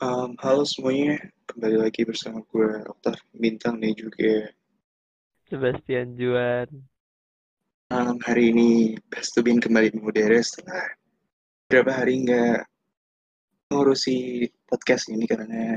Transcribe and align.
Um, 0.00 0.32
halo 0.40 0.64
semuanya, 0.64 1.20
kembali 1.44 1.76
lagi 1.76 2.08
bersama 2.08 2.40
gue 2.48 2.72
Oktar 2.88 3.20
Bintang 3.36 3.84
nih 3.84 3.92
juga. 3.92 4.48
Sebastian 5.44 6.16
Juan. 6.16 6.88
Um, 7.92 8.16
hari 8.24 8.48
ini 8.48 8.96
Best 9.12 9.36
to 9.36 9.44
Bin 9.44 9.60
kembali 9.60 9.92
mengudara 9.92 10.40
setelah 10.40 10.96
beberapa 11.68 11.92
hari 12.00 12.24
nggak 12.24 12.64
ngurusi 13.68 14.48
podcast 14.72 15.12
ini 15.12 15.28
karena 15.28 15.76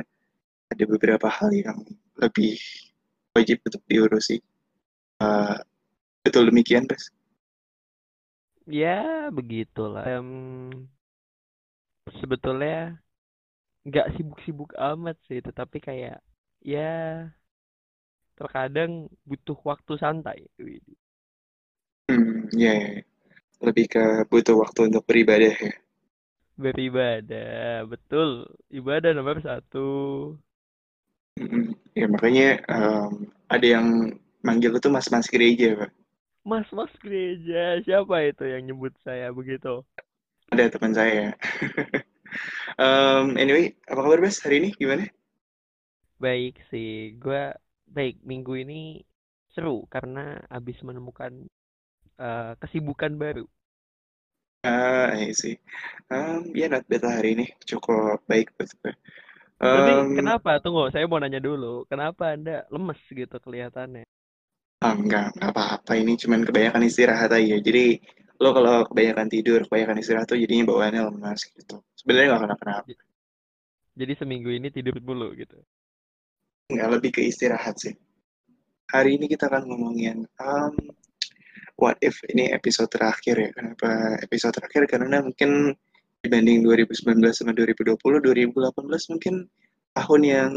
ada 0.71 0.84
beberapa 0.88 1.28
hal 1.28 1.52
yang 1.52 1.84
lebih 2.16 2.55
wajib 3.36 3.60
untuk 3.68 3.84
diurusi. 3.92 4.40
Uh, 5.20 5.60
betul 6.24 6.48
demikian, 6.48 6.88
Bes? 6.88 7.12
Ya, 8.71 9.28
begitulah. 9.36 10.08
Um, 10.08 10.88
sebetulnya 12.24 13.04
nggak 13.84 14.15
sibuk-sibuk 14.15 14.71
amat 14.80 15.20
sih 15.27 15.44
tetapi 15.44 15.84
kayak 15.84 16.23
ya 16.63 17.27
terkadang 18.39 19.12
butuh 19.27 19.59
waktu 19.67 19.94
santai. 19.99 20.48
Hmm 22.08 22.48
ya 22.53 22.73
yeah. 22.73 22.81
lebih 23.63 23.85
ke 23.88 24.03
butuh 24.27 24.59
waktu 24.59 24.91
untuk 24.91 25.03
beribadah 25.08 25.53
ya. 25.55 25.73
Beribadah 26.53 27.88
betul. 27.89 28.45
Ibadah 28.70 29.11
nomor 29.16 29.41
satu. 29.41 29.89
Hmm, 31.39 31.73
ya 31.97 32.05
makanya 32.05 32.61
um, 32.70 33.25
ada 33.50 33.66
yang 33.80 33.88
manggil 34.45 34.75
itu 34.77 34.89
mas-mas 34.91 35.25
gereja 35.31 35.73
pak. 35.80 35.91
Mas-mas 36.44 36.91
gereja 37.00 37.80
siapa 37.81 38.22
itu 38.27 38.44
yang 38.45 38.67
nyebut 38.67 38.94
saya 39.02 39.31
begitu? 39.31 39.81
Ada 40.52 40.70
teman 40.70 40.94
saya 40.94 41.34
um, 42.80 43.38
anyway, 43.38 43.73
apa 43.90 44.00
kabar 44.00 44.20
Bas 44.22 44.40
hari 44.41 44.63
ini? 44.63 44.70
Gimana? 44.77 45.09
Baik 46.18 46.62
sih, 46.72 47.20
gue 47.20 47.52
baik 47.89 48.23
minggu 48.23 48.53
ini 48.64 49.03
seru 49.53 49.86
karena 49.92 50.42
habis 50.50 50.81
menemukan 50.81 51.45
uh, 52.17 52.58
kesibukan 52.58 53.14
baru. 53.14 53.45
Ah, 54.64 55.12
uh, 55.12 55.28
sih. 55.36 55.59
Um, 56.08 56.56
ya, 56.56 56.72
not 56.72 56.88
bad 56.88 57.03
hari 57.03 57.36
ini. 57.36 57.45
Cukup 57.67 58.23
baik 58.25 58.56
buat 58.56 58.72
gue. 58.80 58.94
Um, 59.59 59.75
Tapi 59.75 59.94
kenapa? 60.23 60.52
Tunggu, 60.64 60.88
saya 60.90 61.03
mau 61.03 61.19
nanya 61.19 61.44
dulu. 61.44 61.84
Kenapa 61.92 62.31
Anda 62.31 62.64
lemes 62.72 63.00
gitu 63.12 63.36
kelihatannya? 63.44 64.08
Oh, 64.84 64.95
enggak, 64.95 65.36
enggak 65.36 65.52
apa-apa. 65.52 65.92
Ini 66.00 66.16
cuman 66.19 66.47
kebanyakan 66.47 66.84
istirahat 66.88 67.31
aja. 67.36 67.56
Jadi, 67.59 68.00
lo 68.44 68.52
kalau 68.52 68.83
kebanyakan 68.91 69.27
tidur, 69.31 69.63
kebanyakan 69.63 70.03
istirahat 70.03 70.27
tuh 70.27 70.36
jadinya 70.36 70.67
bawaannya 70.67 71.02
lemas 71.08 71.47
gitu. 71.47 71.80
Sebenarnya 71.95 72.36
nggak 72.36 72.41
kenapa-kenapa. 72.44 72.91
Jadi 73.94 74.13
seminggu 74.19 74.50
ini 74.52 74.67
tidur 74.67 75.00
dulu 75.00 75.31
gitu? 75.39 75.55
Nggak 76.67 76.89
lebih 77.00 77.09
ke 77.16 77.22
istirahat 77.23 77.80
sih. 77.80 77.95
Hari 78.91 79.16
ini 79.16 79.31
kita 79.31 79.47
akan 79.47 79.63
ngomongin 79.72 80.27
um, 80.44 80.75
what 81.80 81.95
if 82.03 82.19
ini 82.27 82.52
episode 82.52 82.91
terakhir 82.91 83.39
ya? 83.39 83.50
Kenapa 83.55 84.19
episode 84.19 84.59
terakhir? 84.59 84.91
Karena 84.91 85.23
mungkin 85.23 85.72
dibanding 86.19 86.67
2019 86.67 87.23
sama 87.31 87.55
2020 87.55 87.95
2018 88.00 89.11
mungkin 89.11 89.35
tahun 89.95 90.22
yang 90.23 90.52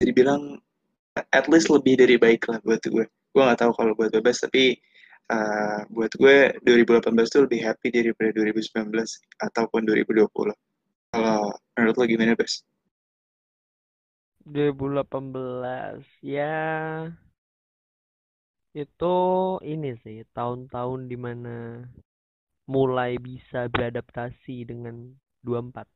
jadi 0.00 0.12
bilang 0.16 0.42
at 1.30 1.46
least 1.52 1.68
lebih 1.68 2.00
dari 2.00 2.16
baik 2.16 2.48
lah 2.50 2.58
buat 2.64 2.80
gue. 2.82 3.06
Gue 3.06 3.42
nggak 3.44 3.60
tahu 3.60 3.72
kalau 3.76 3.92
buat 3.94 4.10
bebas 4.10 4.42
tapi 4.42 4.80
uh, 5.30 5.86
buat 5.94 6.10
gue 6.18 6.58
2018 6.66 7.06
tuh 7.30 7.46
lebih 7.46 7.62
happy 7.62 7.88
daripada 7.94 8.34
2019 8.34 8.90
ataupun 9.46 9.80
2020. 9.86 10.26
Kalau 11.14 11.54
menurut 11.78 11.96
lo 11.96 12.04
gimana, 12.06 12.34
Bes? 12.34 12.66
2018 14.50 16.02
ya 16.26 16.58
itu 18.70 19.16
ini 19.66 19.98
sih 20.02 20.22
tahun-tahun 20.30 21.10
di 21.10 21.18
mana 21.18 21.86
mulai 22.70 23.18
bisa 23.18 23.66
beradaptasi 23.66 24.62
dengan 24.62 25.10
24 25.42 25.86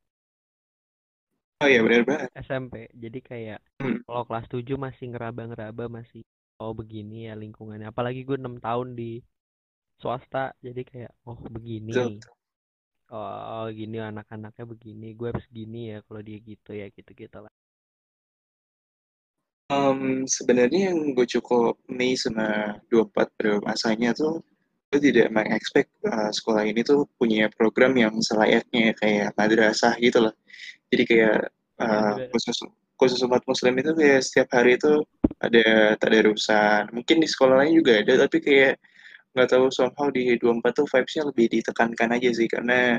oh 1.63 1.69
iya 1.71 1.81
benar 1.87 2.03
banget 2.03 2.29
SMP 2.35 2.91
jadi 2.93 3.19
kayak 3.23 3.61
hmm. 3.79 4.03
kalau 4.11 4.23
kelas 4.27 4.47
7 4.51 4.75
masih 4.75 5.07
ngeraba-ngeraba 5.15 5.87
masih 5.87 6.27
oh 6.61 6.73
begini 6.77 7.31
ya 7.31 7.35
lingkungannya. 7.35 7.91
Apalagi 7.91 8.23
gue 8.23 8.37
enam 8.39 8.61
tahun 8.61 8.95
di 8.95 9.23
swasta 9.99 10.55
jadi 10.61 10.83
kayak 10.85 11.13
oh 11.27 11.39
begini. 11.51 12.21
Oh 13.15 13.67
gini 13.71 14.01
anak-anaknya 14.03 14.65
begini 14.67 15.15
gue 15.15 15.29
harus 15.31 15.47
gini 15.53 15.95
ya 15.95 15.99
kalau 16.07 16.21
dia 16.25 16.39
gitu 16.43 16.71
ya 16.75 16.87
gitu 16.91 17.11
gitu 17.15 17.39
lah. 17.43 17.53
Um, 19.73 20.29
sebenarnya 20.29 20.93
yang 20.93 21.17
gue 21.17 21.25
cukup 21.25 21.81
nih 21.89 22.21
sama 22.21 22.77
24 22.93 23.33
pada 23.33 23.53
masanya 23.65 24.13
tuh 24.13 24.45
gue 24.93 25.11
tidak 25.11 25.33
mengekspek 25.33 25.89
uh, 26.07 26.31
sekolah 26.31 26.69
ini 26.69 26.85
tuh 26.85 27.09
punya 27.19 27.51
program 27.51 27.97
yang 27.99 28.15
selayaknya 28.21 28.95
kayak 29.01 29.35
madrasah 29.35 29.97
gitu 29.99 30.23
loh. 30.29 30.35
Jadi 30.93 31.03
kayak 31.09 31.51
uh, 31.83 32.15
khusus 32.31 32.55
khusus 32.95 33.21
umat 33.27 33.43
muslim 33.45 33.75
itu 33.79 33.91
kayak 33.95 34.21
setiap 34.23 34.49
hari 34.55 34.79
itu 34.79 35.03
ada 35.43 35.99
tadarusan 35.99 36.95
mungkin 36.95 37.17
di 37.19 37.29
sekolah 37.29 37.65
lain 37.65 37.83
juga 37.83 38.01
ada 38.01 38.27
tapi 38.27 38.39
kayak 38.39 38.79
nggak 39.35 39.51
tahu 39.51 39.67
somehow 39.75 40.07
di 40.15 40.39
24 40.39 40.63
tuh 40.79 40.87
vibesnya 40.87 41.23
lebih 41.27 41.47
ditekankan 41.51 42.15
aja 42.15 42.31
sih. 42.31 42.47
Karena 42.47 42.95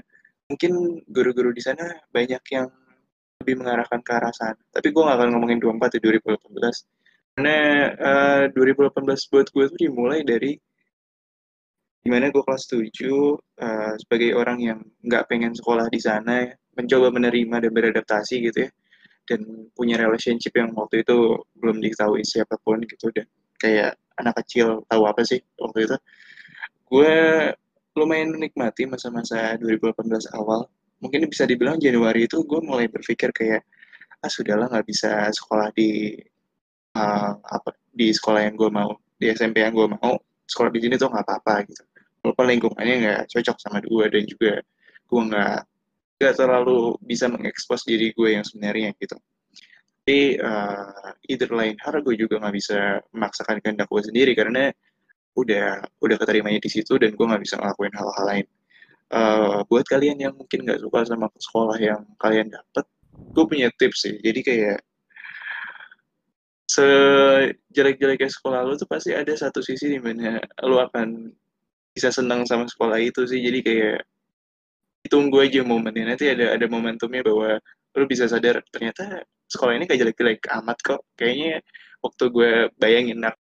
mungkin 0.51 1.01
guru-guru 1.07 1.55
di 1.55 1.63
sana 1.63 1.95
banyak 2.11 2.43
yang 2.51 2.67
lebih 3.41 3.55
mengarahkan 3.63 4.03
ke 4.03 4.11
arah 4.11 4.33
sana. 4.35 4.59
Tapi 4.75 4.91
gue 4.91 5.01
gak 5.01 5.15
akan 5.15 5.29
ngomongin 5.31 5.59
24 5.63 5.95
di 5.95 5.99
2018 6.03 6.59
karena 7.35 7.57
uh, 7.99 8.47
eh, 8.47 8.55
2018 8.55 9.31
buat 9.31 9.47
gue 9.51 9.65
tuh 9.67 9.79
dimulai 9.79 10.23
dari 10.23 10.55
di 11.99 12.07
mana 12.07 12.31
gue 12.31 12.39
kelas 12.39 12.63
7 12.71 12.79
uh, 12.79 13.35
eh, 13.59 13.93
sebagai 13.99 14.31
orang 14.39 14.57
yang 14.63 14.79
nggak 15.03 15.27
pengen 15.27 15.51
sekolah 15.51 15.91
di 15.91 15.99
sana 15.99 16.47
mencoba 16.79 17.11
menerima 17.11 17.67
dan 17.67 17.71
beradaptasi 17.75 18.35
gitu 18.39 18.57
ya 18.63 18.69
dan 19.25 19.69
punya 19.73 19.97
relationship 19.97 20.53
yang 20.55 20.71
waktu 20.77 21.01
itu 21.01 21.41
belum 21.57 21.81
diketahui 21.81 22.21
siapa 22.21 22.55
pun 22.61 22.81
gitu 22.85 23.09
dan 23.13 23.25
kayak 23.57 23.97
anak 24.21 24.33
kecil 24.43 24.85
tahu 24.87 25.03
apa 25.09 25.21
sih 25.25 25.41
waktu 25.59 25.89
itu. 25.89 25.97
Gue 26.85 27.13
lumayan 27.97 28.35
menikmati 28.35 28.85
masa-masa 28.85 29.57
2018 29.57 30.37
awal. 30.37 30.69
Mungkin 31.01 31.27
bisa 31.27 31.43
dibilang 31.49 31.81
Januari 31.81 32.29
itu 32.29 32.39
gue 32.45 32.61
mulai 32.61 32.87
berpikir 32.87 33.33
kayak 33.35 33.65
ah 34.23 34.31
sudahlah 34.31 34.71
nggak 34.71 34.87
bisa 34.87 35.29
sekolah 35.29 35.69
di 35.75 36.15
uh, 36.97 37.33
apa 37.41 37.75
di 37.91 38.09
sekolah 38.15 38.41
yang 38.47 38.55
gue 38.55 38.69
mau 38.71 38.95
di 39.19 39.31
SMP 39.33 39.65
yang 39.65 39.75
gue 39.75 39.87
mau. 39.89 40.15
Sekolah 40.45 40.69
di 40.69 40.79
sini 40.83 40.95
tuh 40.95 41.09
nggak 41.09 41.25
apa-apa 41.25 41.65
gitu. 41.67 41.83
Walaupun 42.21 42.45
lingkungannya 42.53 42.95
nggak 43.01 43.21
cocok 43.33 43.57
sama 43.57 43.77
gue 43.81 44.05
dan 44.09 44.23
juga 44.29 44.53
gue 45.05 45.21
nggak 45.29 45.59
gak 46.15 46.35
terlalu 46.39 46.95
bisa 47.03 47.27
mengekspos 47.27 47.83
diri 47.83 48.15
gue 48.15 48.29
yang 48.39 48.45
sebenarnya 48.47 48.95
gitu. 48.95 49.19
Tapi 50.05 50.37
uh, 50.37 51.17
either 51.25 51.49
lain 51.49 51.73
hal 51.81 51.97
gue 52.05 52.13
juga 52.13 52.37
nggak 52.37 52.55
bisa 52.55 53.01
memaksakan 53.09 53.57
kehendak 53.57 53.89
gue 53.89 54.01
sendiri 54.05 54.37
karena 54.37 54.69
udah 55.33 55.81
udah 55.97 56.15
keterimanya 56.21 56.61
di 56.61 56.69
situ 56.69 56.95
dan 57.01 57.17
gue 57.17 57.25
nggak 57.25 57.41
bisa 57.41 57.57
ngelakuin 57.57 57.93
hal-hal 57.97 58.25
lain. 58.29 58.45
Uh, 59.09 59.61
buat 59.65 59.85
kalian 59.89 60.17
yang 60.21 60.33
mungkin 60.37 60.65
nggak 60.65 60.81
suka 60.81 61.09
sama 61.09 61.25
sekolah 61.37 61.77
yang 61.81 62.01
kalian 62.21 62.53
dapat 62.53 62.85
gue 63.33 63.45
punya 63.49 63.67
tips 63.81 64.05
sih. 64.05 64.15
Jadi 64.21 64.39
kayak 64.45 64.79
sejelek-jeleknya 66.69 68.29
sekolah 68.29 68.61
lu 68.61 68.77
tuh 68.77 68.89
pasti 68.89 69.13
ada 69.13 69.33
satu 69.33 69.61
sisi 69.65 69.89
di 69.89 69.99
mana 70.01 70.37
lu 70.65 70.81
akan 70.81 71.33
bisa 71.97 72.13
senang 72.13 72.45
sama 72.45 72.69
sekolah 72.69 73.01
itu 73.01 73.25
sih. 73.25 73.41
Jadi 73.41 73.59
kayak 73.65 73.99
tunggu 75.07 75.43
aja 75.43 75.61
momennya. 75.61 76.15
Nanti 76.15 76.25
ada 76.31 76.55
ada 76.55 76.65
momentumnya 76.69 77.21
bahwa 77.25 77.59
lu 77.95 78.05
bisa 78.05 78.27
sadar 78.27 78.59
ternyata 78.69 79.23
sekolah 79.47 79.77
ini 79.77 79.85
kayak 79.87 80.01
jelek-jelek 80.07 80.39
amat 80.61 80.77
kok. 80.81 81.01
Kayaknya 81.15 81.61
waktu 82.03 82.23
gue 82.29 82.51
bayangin 82.77 83.19
nak 83.23 83.35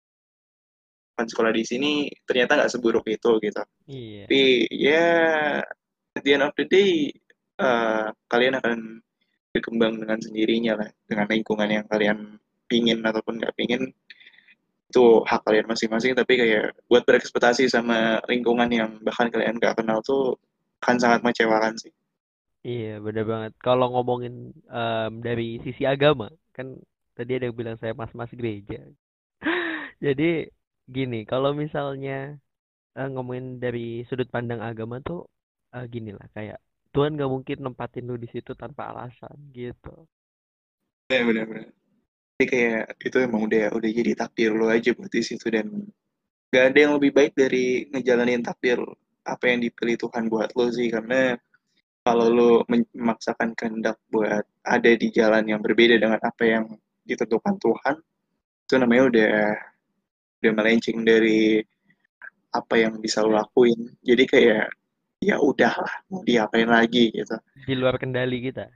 sekolah 1.15 1.55
di 1.55 1.63
sini 1.63 2.11
ternyata 2.27 2.59
nggak 2.59 2.73
seburuk 2.73 3.07
itu 3.07 3.39
gitu. 3.39 3.63
Iya. 3.87 4.23
tapi 4.27 4.43
ya 4.71 4.91
yeah, 4.91 6.19
at 6.19 6.23
the 6.27 6.33
end 6.35 6.45
of 6.47 6.55
the 6.59 6.67
day 6.67 7.11
uh, 7.63 8.11
kalian 8.27 8.59
akan 8.59 8.99
berkembang 9.55 10.03
dengan 10.03 10.19
sendirinya 10.19 10.73
lah. 10.83 10.89
Dengan 11.07 11.27
lingkungan 11.31 11.69
yang 11.71 11.87
kalian 11.87 12.19
pingin 12.67 12.99
ataupun 13.05 13.39
nggak 13.39 13.55
pingin 13.55 13.95
itu 14.91 15.05
hak 15.27 15.43
kalian 15.47 15.67
masing-masing. 15.71 16.19
Tapi 16.19 16.33
kayak 16.35 16.75
buat 16.91 17.07
berekspektasi 17.07 17.71
sama 17.71 18.19
lingkungan 18.27 18.71
yang 18.71 18.91
bahkan 19.03 19.31
kalian 19.31 19.59
nggak 19.59 19.79
kenal 19.79 20.03
tuh 20.03 20.35
akan 20.85 20.97
sangat 21.01 21.21
mengecewakan 21.25 21.75
sih. 21.81 21.93
Iya, 22.65 23.01
benar 23.01 23.25
banget. 23.25 23.53
Kalau 23.61 23.93
ngomongin 23.93 24.53
um, 24.69 25.13
dari 25.21 25.61
sisi 25.65 25.85
agama, 25.85 26.29
kan 26.53 26.77
tadi 27.17 27.37
ada 27.41 27.49
yang 27.49 27.57
bilang 27.57 27.77
saya 27.81 27.97
mas-mas 27.97 28.33
gereja. 28.33 28.81
Jadi 30.05 30.49
gini, 30.89 31.25
kalau 31.25 31.57
misalnya 31.57 32.37
uh, 32.97 33.09
ngomongin 33.09 33.61
dari 33.61 34.05
sudut 34.09 34.29
pandang 34.29 34.61
agama 34.65 35.01
tuh 35.01 35.29
uh, 35.77 35.85
gini 35.89 36.13
lah, 36.13 36.29
kayak 36.37 36.61
Tuhan 36.95 37.19
gak 37.19 37.27
mungkin 37.27 37.59
nempatin 37.59 38.07
lu 38.07 38.15
di 38.15 38.31
situ 38.31 38.55
tanpa 38.55 38.95
alasan 38.95 39.35
gitu 39.51 40.07
ya 41.11 41.21
benar-benar 41.27 41.69
jadi 42.35 42.45
kayak 42.51 42.85
itu 43.03 43.17
emang 43.23 43.47
udah 43.47 43.65
udah 43.75 43.91
jadi 43.91 44.13
takdir 44.19 44.51
lo 44.55 44.67
aja 44.71 44.91
buat 44.95 45.11
di 45.11 45.23
situ 45.23 45.47
dan 45.51 45.91
gak 46.55 46.65
ada 46.73 46.79
yang 46.79 46.93
lebih 46.97 47.11
baik 47.11 47.33
dari 47.35 47.91
ngejalanin 47.91 48.47
takdir 48.47 48.79
apa 49.25 49.45
yang 49.49 49.65
dipilih 49.65 49.97
Tuhan 49.97 50.29
buat 50.29 50.53
lo 50.53 50.69
sih 50.69 50.93
karena 50.93 51.37
kalau 52.05 52.29
lo 52.29 52.51
memaksakan 52.69 53.57
kehendak 53.57 53.97
buat 54.13 54.45
ada 54.65 54.91
di 54.93 55.09
jalan 55.09 55.49
yang 55.49 55.65
berbeda 55.65 55.97
dengan 55.97 56.21
apa 56.21 56.45
yang 56.45 56.65
ditentukan 57.09 57.57
Tuhan 57.57 57.97
itu 58.65 58.75
namanya 58.77 59.05
udah 59.09 59.35
udah 60.45 60.53
melenceng 60.53 61.01
dari 61.05 61.65
apa 62.53 62.75
yang 62.77 63.01
bisa 63.01 63.25
lo 63.25 63.33
lakuin. 63.33 63.97
Jadi 64.05 64.25
kayak 64.29 64.69
ya 65.25 65.41
udahlah 65.41 66.05
mau 66.13 66.21
diapain 66.21 66.69
lagi 66.69 67.09
gitu. 67.13 67.37
Di 67.65 67.73
luar 67.73 67.97
kendali 67.97 68.45
kita. 68.45 68.69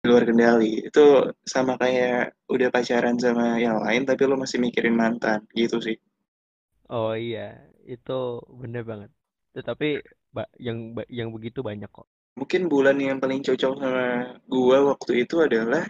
Di 0.00 0.06
luar 0.08 0.28
kendali. 0.28 0.84
Itu 0.84 1.32
sama 1.44 1.80
kayak 1.80 2.48
udah 2.52 2.68
pacaran 2.68 3.16
sama 3.16 3.56
yang 3.56 3.80
lain 3.80 4.04
tapi 4.04 4.22
lo 4.28 4.36
masih 4.36 4.60
mikirin 4.60 4.96
mantan 4.96 5.44
gitu 5.56 5.80
sih. 5.80 5.96
Oh 6.92 7.16
iya 7.16 7.60
itu 7.88 8.44
bener 8.60 8.84
banget 8.84 9.10
tetapi 9.54 10.00
yang 10.62 10.94
yang 11.10 11.28
begitu 11.34 11.60
banyak 11.60 11.90
kok. 11.90 12.06
Mungkin 12.38 12.70
bulan 12.70 12.96
yang 13.02 13.18
paling 13.18 13.42
cocok 13.42 13.74
sama 13.76 14.06
gua 14.46 14.94
waktu 14.94 15.26
itu 15.26 15.42
adalah 15.42 15.84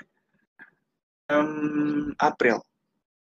um, 1.30 2.10
April. 2.18 2.58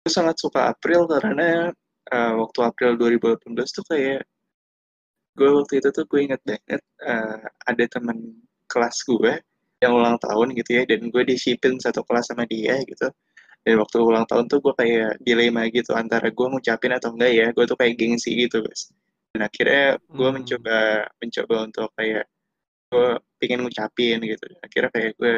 Gue 0.06 0.12
sangat 0.14 0.38
suka 0.38 0.70
April 0.70 1.10
karena 1.10 1.74
uh, 2.14 2.34
waktu 2.38 2.60
April 2.62 2.92
2018 3.02 3.58
tuh 3.58 3.86
kayak 3.90 4.22
gue 5.36 5.50
waktu 5.52 5.84
itu 5.84 5.90
tuh 5.92 6.06
gue 6.08 6.20
inget 6.32 6.42
banget 6.48 6.82
uh, 7.04 7.44
ada 7.68 7.84
teman 7.92 8.40
kelas 8.72 9.04
gue 9.04 9.34
yang 9.84 9.92
ulang 9.92 10.16
tahun 10.16 10.56
gitu 10.56 10.80
ya 10.80 10.84
dan 10.88 11.12
gue 11.12 11.24
disipin 11.28 11.76
satu 11.82 12.06
kelas 12.06 12.30
sama 12.32 12.46
dia 12.46 12.78
gitu. 12.86 13.10
Dan 13.66 13.82
waktu 13.82 13.98
ulang 13.98 14.30
tahun 14.30 14.46
tuh 14.46 14.62
gue 14.62 14.74
kayak 14.78 15.18
dilema 15.26 15.66
gitu 15.74 15.98
antara 15.98 16.30
gue 16.30 16.48
ngucapin 16.54 16.94
atau 16.94 17.10
enggak 17.18 17.32
ya 17.34 17.48
gue 17.50 17.66
tuh 17.66 17.74
kayak 17.74 17.98
gengsi 17.98 18.46
gitu 18.46 18.62
guys 18.62 18.94
dan 19.36 19.52
akhirnya 19.52 20.00
gue 20.00 20.30
hmm. 20.32 20.36
mencoba 20.40 20.78
mencoba 21.20 21.56
untuk 21.68 21.90
kayak 22.00 22.24
gue 22.88 23.08
pengen 23.44 23.60
ngucapin 23.68 24.24
gitu. 24.24 24.46
Akhirnya 24.64 24.92
kayak 24.96 25.12
gue 25.20 25.36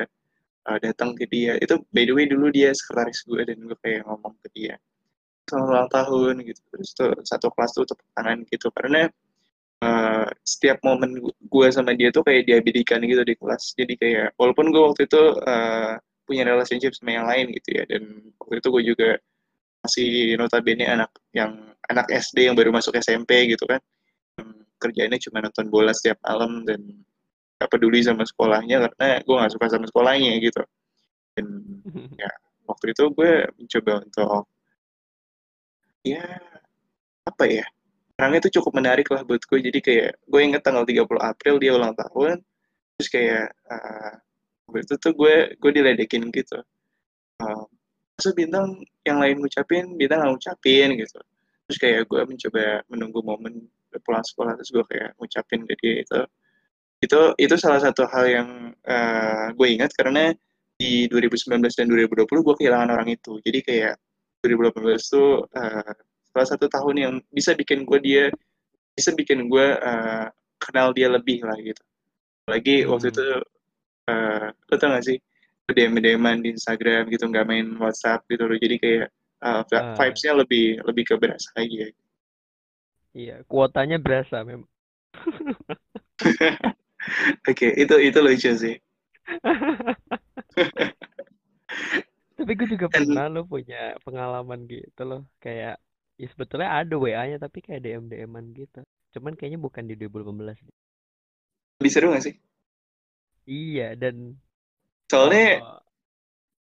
uh, 0.70 0.78
datang 0.78 1.18
ke 1.18 1.26
dia. 1.26 1.58
Itu 1.58 1.82
by 1.90 2.06
the 2.06 2.14
way 2.14 2.30
dulu 2.30 2.54
dia 2.54 2.70
sekretaris 2.78 3.26
gue 3.26 3.42
dan 3.42 3.58
gue 3.58 3.78
kayak 3.82 4.06
ngomong 4.06 4.38
ke 4.46 4.54
dia 4.54 4.78
selamat 5.48 5.66
ulang 5.66 5.90
tahun 5.90 6.34
gitu. 6.46 6.62
Terus 6.70 6.90
tuh 6.94 7.12
satu 7.26 7.48
kelas 7.56 7.72
tuh 7.74 7.90
tepuk 7.90 8.06
tangan 8.14 8.38
gitu. 8.46 8.68
Karena 8.70 9.10
uh, 9.82 10.28
setiap 10.46 10.78
momen 10.86 11.18
gue 11.26 11.68
sama 11.74 11.98
dia 11.98 12.14
tuh 12.14 12.22
kayak 12.22 12.46
diabadikan 12.46 13.02
gitu 13.02 13.24
di 13.26 13.34
kelas. 13.34 13.74
Jadi 13.74 13.98
kayak 13.98 14.38
walaupun 14.38 14.70
gue 14.70 14.84
waktu 14.94 15.10
itu 15.10 15.24
uh, 15.42 15.98
punya 16.30 16.44
relationship 16.46 16.94
sama 16.94 17.18
yang 17.18 17.26
lain 17.26 17.50
gitu 17.56 17.82
ya. 17.82 17.84
Dan 17.90 18.30
waktu 18.38 18.62
itu 18.62 18.68
gue 18.70 18.84
juga 18.94 19.10
masih 19.88 20.36
notabene 20.36 20.84
anak 20.84 21.08
yang 21.32 21.56
anak 21.88 22.12
SD 22.12 22.52
yang 22.52 22.56
baru 22.60 22.76
masuk 22.76 23.00
SMP 23.00 23.48
gitu 23.48 23.64
kan. 23.64 23.80
Kerjanya 24.78 25.16
cuma 25.18 25.40
nonton 25.40 25.72
bola 25.72 25.96
setiap 25.96 26.20
malam 26.28 26.68
dan 26.68 26.84
gak 27.58 27.72
peduli 27.72 28.04
sama 28.04 28.28
sekolahnya 28.28 28.92
karena 28.92 29.08
gue 29.24 29.36
gak 29.40 29.54
suka 29.56 29.66
sama 29.72 29.88
sekolahnya 29.88 30.38
gitu. 30.44 30.62
Dan 31.34 31.48
ya 32.22 32.30
waktu 32.68 32.92
itu 32.92 33.04
gue 33.16 33.32
mencoba 33.56 33.94
untuk 34.04 34.44
ya 36.04 36.24
apa 37.28 37.44
ya 37.48 37.66
orangnya 38.20 38.48
itu 38.48 38.60
cukup 38.60 38.76
menarik 38.76 39.08
lah 39.08 39.24
buat 39.24 39.42
gue. 39.42 39.60
Jadi 39.64 39.80
kayak 39.80 40.12
gue 40.28 40.42
inget 40.44 40.62
tanggal 40.62 40.84
30 40.84 41.08
April 41.24 41.56
dia 41.64 41.72
ulang 41.74 41.96
tahun 41.96 42.44
terus 42.98 43.10
kayak 43.14 43.54
uh, 43.70 44.14
waktu 44.68 44.84
itu 44.84 44.96
tuh 45.00 45.14
gue 45.16 45.36
gue 45.56 45.72
diledekin 45.72 46.28
gitu. 46.34 46.60
Uh, 47.40 47.66
masa 48.18 48.34
bintang 48.34 48.82
yang 49.06 49.22
lain 49.22 49.38
ngucapin 49.38 49.94
bintang 49.94 50.26
nggak 50.26 50.34
ngucapin 50.34 50.90
gitu. 50.98 51.20
Terus 51.70 51.78
kayak 51.78 52.02
gue 52.10 52.22
mencoba 52.26 52.82
menunggu 52.90 53.20
momen 53.22 53.54
pulang 54.02 54.26
sekolah 54.26 54.58
terus 54.58 54.74
gue 54.74 54.84
kayak 54.90 55.14
ngucapin 55.22 55.62
ke 55.70 55.74
dia 55.78 55.94
itu. 56.02 56.22
Itu 56.98 57.22
itu 57.38 57.56
salah 57.62 57.78
satu 57.78 58.10
hal 58.10 58.26
yang 58.26 58.50
uh, 58.90 59.54
gue 59.54 59.68
ingat 59.70 59.94
karena 59.94 60.34
di 60.82 61.06
2019 61.10 61.62
dan 61.62 61.86
2020 61.86 62.26
gue 62.26 62.56
kehilangan 62.58 62.90
orang 62.90 63.14
itu. 63.14 63.38
Jadi 63.46 63.60
kayak 63.62 63.96
2018 64.42 64.98
tuh 65.14 65.46
uh, 65.54 65.94
salah 66.34 66.48
satu 66.50 66.66
tahun 66.66 66.96
yang 66.98 67.14
bisa 67.30 67.54
bikin 67.54 67.86
gue 67.86 68.00
dia 68.02 68.26
bisa 68.98 69.14
bikin 69.14 69.46
gue 69.46 69.68
uh, 69.78 70.26
kenal 70.58 70.90
dia 70.90 71.14
lebih 71.14 71.46
lah 71.46 71.58
gitu. 71.62 71.86
Lagi 72.50 72.82
hmm. 72.82 72.90
waktu 72.90 73.14
itu 73.14 73.28
uh, 74.10 74.50
lo 74.50 74.76
tau 74.82 74.90
gak 74.90 75.06
sih 75.06 75.22
DM 75.76 76.00
deman 76.00 76.40
di 76.40 76.56
Instagram 76.56 77.12
gitu 77.12 77.28
nggak 77.28 77.48
main 77.48 77.68
WhatsApp 77.80 78.24
gitu 78.32 78.48
loh. 78.48 78.56
Jadi 78.56 78.76
kayak 78.80 79.08
uh, 79.44 79.64
uh. 79.64 79.96
vibesnya 79.98 80.34
lebih 80.38 80.80
lebih 80.86 81.04
ke 81.04 81.16
berasa 81.20 81.52
aja 81.58 81.92
iya 83.18 83.42
kuotanya 83.50 83.98
berasa 83.98 84.46
memang. 84.46 84.70
Oke, 87.50 87.50
okay, 87.50 87.72
itu 87.74 87.98
itu 87.98 88.20
lucu 88.22 88.52
sih. 88.54 88.76
tapi 92.38 92.52
gue 92.54 92.70
juga 92.70 92.86
pernah 92.94 93.26
lo 93.26 93.42
punya 93.50 93.98
pengalaman 94.06 94.70
gitu 94.70 95.02
loh. 95.02 95.26
Kayak 95.42 95.82
ya 96.22 96.28
sebetulnya 96.30 96.70
ada 96.70 96.94
WA-nya 96.94 97.42
tapi 97.42 97.66
kayak 97.66 97.82
DM 97.82 98.06
DM-an 98.06 98.54
gitu. 98.54 98.86
Cuman 99.18 99.34
kayaknya 99.34 99.58
bukan 99.58 99.90
di 99.90 99.98
2018 99.98 100.62
lebih 101.78 101.94
seru 101.94 102.14
gak 102.14 102.26
sih? 102.26 102.36
Iya 103.48 103.96
dan 103.98 104.38
soalnya 105.08 105.64
oh, 105.64 105.80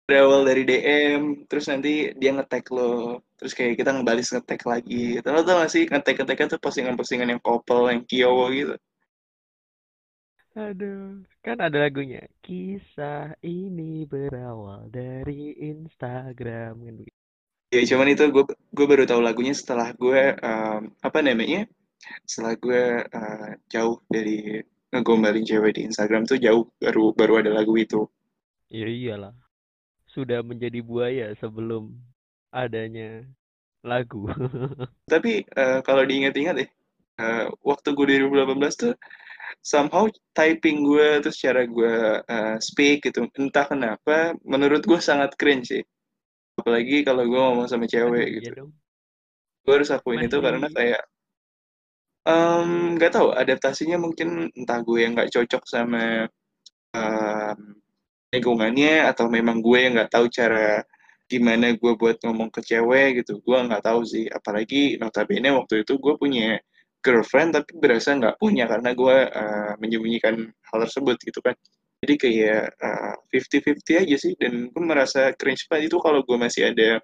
berawal 0.04 0.44
dari 0.44 0.62
DM 0.68 1.48
terus 1.48 1.66
nanti 1.72 2.12
dia 2.20 2.30
ngetek 2.36 2.68
lo 2.70 3.24
terus 3.40 3.52
kayak 3.56 3.80
kita 3.80 3.90
ngebalis 3.96 4.28
ngetek 4.32 4.62
lagi 4.68 5.18
tau 5.24 5.40
tau 5.40 5.64
gak 5.64 5.72
sih 5.72 5.84
ngetek 5.88 6.16
ngeteknya 6.20 6.46
tuh 6.56 6.60
postingan-postingan 6.60 7.32
yang 7.32 7.42
couple 7.42 7.88
yang 7.88 8.04
kiowo 8.04 8.46
gitu 8.52 8.76
Aduh, 10.54 11.26
kan 11.42 11.58
ada 11.58 11.82
lagunya. 11.82 12.22
Kisah 12.38 13.34
ini 13.42 14.06
berawal 14.06 14.86
dari 14.86 15.50
Instagram 15.58 16.78
kan 16.78 16.96
Ya, 17.74 17.82
cuman 17.90 18.14
itu 18.14 18.30
gue 18.30 18.44
gue 18.70 18.86
baru 18.86 19.02
tahu 19.02 19.18
lagunya 19.18 19.50
setelah 19.50 19.90
gue 19.98 20.38
um, 20.38 20.94
apa 21.02 21.18
namanya? 21.26 21.66
Setelah 22.22 22.54
gue 22.54 22.82
uh, 23.02 23.50
jauh 23.66 23.98
dari 24.06 24.62
ngegombalin 24.94 25.42
cewek 25.42 25.74
di 25.74 25.90
Instagram 25.90 26.22
tuh 26.22 26.38
jauh 26.38 26.70
baru 26.78 27.10
baru 27.18 27.32
ada 27.42 27.50
lagu 27.50 27.74
itu. 27.74 28.06
Ya 28.68 28.86
iyalah. 28.88 29.34
Sudah 30.08 30.40
menjadi 30.40 30.80
buaya 30.80 31.34
sebelum 31.40 31.94
adanya 32.54 33.26
lagu. 33.82 34.30
Tapi 35.12 35.44
uh, 35.58 35.82
kalau 35.82 36.06
diingat-ingat 36.06 36.54
deh, 36.64 36.70
uh, 37.20 37.50
waktu 37.66 37.88
gue 37.92 38.06
2018 38.24 38.80
tuh 38.80 38.94
somehow 39.60 40.08
typing 40.36 40.84
gue 40.84 41.24
terus 41.24 41.40
cara 41.40 41.64
gue 41.64 41.94
uh, 42.20 42.56
speak 42.60 43.06
gitu 43.08 43.28
entah 43.38 43.64
kenapa 43.64 44.36
menurut 44.44 44.84
gue 44.84 45.00
sangat 45.00 45.36
cringe 45.40 45.68
sih 45.72 45.84
apalagi 46.58 47.00
kalau 47.06 47.24
gue 47.24 47.40
ngomong 47.40 47.68
sama 47.68 47.88
cewek 47.88 48.28
Aduh, 48.28 48.34
gitu 48.40 48.64
iya 48.64 48.64
gue 49.64 49.72
harus 49.72 49.90
akuin 49.90 50.20
Masih... 50.20 50.28
itu 50.28 50.38
karena 50.44 50.68
kayak 50.68 51.02
nggak 52.96 53.10
um, 53.12 53.16
tahu 53.16 53.28
adaptasinya 53.36 54.00
mungkin 54.00 54.48
entah 54.56 54.80
gue 54.80 54.98
yang 55.00 55.12
nggak 55.12 55.32
cocok 55.32 55.62
sama 55.68 56.28
um, 56.96 57.58
lingkungannya 58.34 59.06
atau 59.06 59.30
memang 59.30 59.62
gue 59.62 59.78
yang 59.78 59.94
nggak 59.94 60.10
tahu 60.10 60.26
cara 60.26 60.82
gimana 61.24 61.72
gue 61.72 61.92
buat 61.96 62.20
ngomong 62.20 62.52
ke 62.52 62.60
cewek 62.60 63.24
gitu 63.24 63.40
gue 63.40 63.58
nggak 63.70 63.86
tahu 63.86 64.02
sih. 64.02 64.26
Apalagi 64.28 64.98
notabene 64.98 65.54
waktu 65.54 65.86
itu 65.86 65.96
gue 65.96 66.14
punya 66.18 66.58
girlfriend 67.04 67.56
tapi 67.56 67.70
berasa 67.80 68.16
nggak 68.16 68.36
punya 68.40 68.64
karena 68.64 68.90
gue 68.92 69.16
uh, 69.28 69.72
menyembunyikan 69.80 70.50
hal 70.50 70.78
tersebut 70.84 71.16
gitu 71.22 71.40
kan. 71.40 71.56
Jadi 72.04 72.14
kayak 72.20 72.76
uh, 72.84 73.16
fifty-fifty 73.32 73.96
aja 73.96 74.16
sih 74.20 74.36
dan 74.36 74.68
gue 74.68 74.82
merasa 74.84 75.32
cringe 75.40 75.64
banget. 75.72 75.88
Itu 75.88 76.00
kalau 76.04 76.20
gue 76.20 76.36
masih 76.36 76.72
ada 76.72 77.00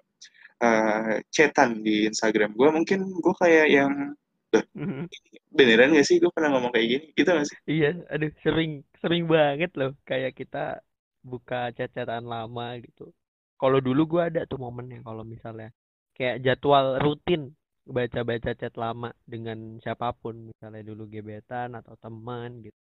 uh, 0.61 1.17
chatan 1.33 1.81
di 1.81 2.05
Instagram 2.05 2.53
gue 2.53 2.69
mungkin 2.69 3.09
gue 3.09 3.35
kayak 3.41 3.67
yang 3.73 4.13
mm-hmm. 4.53 5.09
beneran 5.49 5.97
gak 5.97 6.05
sih 6.05 6.21
gue 6.21 6.29
pernah 6.29 6.53
ngomong 6.53 6.69
kayak 6.69 6.87
gini? 6.93 7.05
Gitu 7.17 7.29
gak 7.33 7.47
sih? 7.49 7.57
Iya 7.65 7.97
aduh 8.13 8.29
sering 8.45 8.85
sering 9.01 9.25
banget 9.25 9.73
loh 9.73 9.97
kayak 10.05 10.37
kita 10.37 10.77
buka 11.21 11.69
chat-chatan 11.77 12.25
lama 12.25 12.77
gitu. 12.81 13.13
Kalau 13.61 13.77
dulu 13.77 14.17
gue 14.17 14.21
ada 14.25 14.41
tuh 14.49 14.57
momen 14.57 14.89
yang 14.89 15.05
kalau 15.05 15.21
misalnya 15.21 15.69
kayak 16.17 16.41
jadwal 16.41 16.97
rutin 16.97 17.53
baca-baca 17.85 18.53
chat 18.57 18.73
lama 18.77 19.13
dengan 19.25 19.77
siapa 19.81 20.13
pun 20.17 20.49
misalnya 20.49 20.81
dulu 20.85 21.05
gebetan 21.05 21.77
atau 21.77 21.93
teman 22.01 22.65
gitu. 22.65 22.79